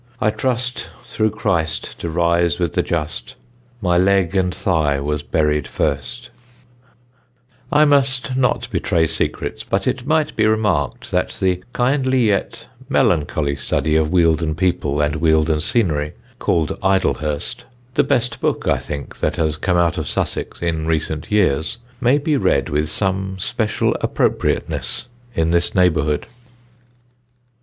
I 0.19 0.31
trust 0.31 0.89
through 1.03 1.29
Christ 1.29 1.99
to 1.99 2.09
rise 2.09 2.57
with 2.57 2.73
the 2.73 2.81
just: 2.81 3.35
My 3.83 3.99
leg 3.99 4.35
and 4.35 4.51
thigh 4.51 4.99
was 4.99 5.21
buried 5.21 5.67
first. 5.67 6.31
[Sidenote: 6.63 7.43
"IDLEHURST"] 7.43 7.67
I 7.73 7.85
must 7.85 8.35
not 8.35 8.71
betray 8.71 9.05
secrets, 9.05 9.63
but 9.63 9.85
it 9.85 10.07
might 10.07 10.35
be 10.35 10.47
remarked 10.47 11.11
that 11.11 11.29
that 11.39 11.73
kindly 11.73 12.25
yet 12.29 12.65
melancholy 12.89 13.55
study 13.55 13.95
of 13.95 14.07
Wealden 14.11 14.55
people 14.57 15.01
and 15.01 15.17
Wealden 15.21 15.59
scenery, 15.61 16.13
called 16.39 16.79
Idlehurst 16.81 17.65
the 17.93 18.03
best 18.03 18.39
book, 18.41 18.67
I 18.67 18.79
think, 18.79 19.19
that 19.19 19.35
has 19.35 19.55
come 19.55 19.77
out 19.77 19.99
of 19.99 20.07
Sussex 20.07 20.63
in 20.63 20.87
recent 20.87 21.29
years 21.31 21.77
may 21.99 22.17
be 22.17 22.37
read 22.37 22.69
with 22.69 22.89
some 22.89 23.37
special 23.37 23.95
appropriateness 24.01 25.05
in 25.35 25.51
this 25.51 25.75
neighbourhood. 25.75 26.25